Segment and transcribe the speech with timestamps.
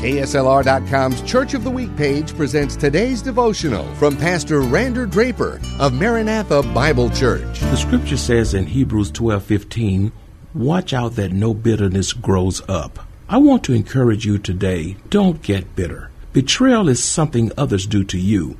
[0.00, 6.62] KSLR.com's Church of the Week page presents today's devotional from Pastor Rander Draper of Maranatha
[6.72, 7.60] Bible Church.
[7.60, 10.10] The scripture says in Hebrews 12:15,
[10.54, 15.76] "Watch out that no bitterness grows up." I want to encourage you today, don't get
[15.76, 16.08] bitter.
[16.32, 18.56] Betrayal is something others do to you.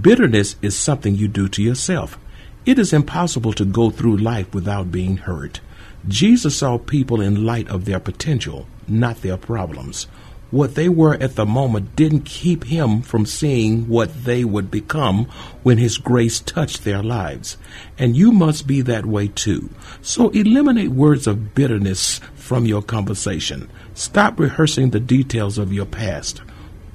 [0.00, 2.16] Bitterness is something you do to yourself.
[2.64, 5.58] It is impossible to go through life without being hurt.
[6.06, 10.06] Jesus saw people in light of their potential, not their problems.
[10.54, 15.24] What they were at the moment didn't keep him from seeing what they would become
[15.64, 17.56] when his grace touched their lives.
[17.98, 19.70] And you must be that way too.
[20.00, 23.68] So eliminate words of bitterness from your conversation.
[23.94, 26.40] Stop rehearsing the details of your past.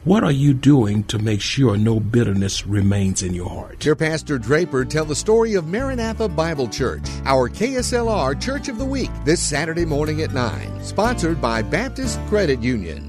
[0.05, 3.83] What are you doing to make sure no bitterness remains in your heart?
[3.83, 8.85] Your Pastor Draper tell the story of Maranatha Bible Church, our KSLR Church of the
[8.85, 13.08] Week, this Saturday morning at 9, sponsored by Baptist Credit Union.